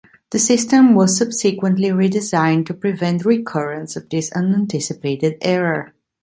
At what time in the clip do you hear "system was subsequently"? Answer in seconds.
0.39-1.89